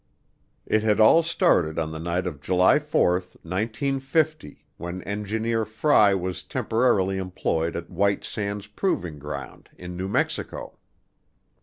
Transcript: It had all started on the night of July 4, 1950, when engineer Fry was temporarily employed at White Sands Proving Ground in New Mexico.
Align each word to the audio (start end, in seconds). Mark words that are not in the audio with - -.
It 0.65 0.81
had 0.81 0.99
all 0.99 1.21
started 1.21 1.77
on 1.77 1.91
the 1.91 1.99
night 1.99 2.25
of 2.25 2.41
July 2.41 2.79
4, 2.79 3.11
1950, 3.19 4.65
when 4.77 5.03
engineer 5.03 5.63
Fry 5.63 6.15
was 6.15 6.41
temporarily 6.41 7.19
employed 7.19 7.75
at 7.75 7.91
White 7.91 8.23
Sands 8.23 8.65
Proving 8.65 9.19
Ground 9.19 9.69
in 9.77 9.95
New 9.95 10.09
Mexico. 10.09 10.79